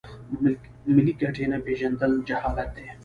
ملي 0.93 1.13
ګټې 1.21 1.45
نه 1.51 1.57
پیژندل 1.65 2.11
جهالت 2.27 2.69
دی. 2.75 2.87